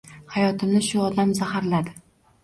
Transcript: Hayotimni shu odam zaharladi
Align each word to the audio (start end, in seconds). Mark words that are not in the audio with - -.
Hayotimni 0.35 0.79
shu 0.87 1.03
odam 1.07 1.33
zaharladi 1.41 1.93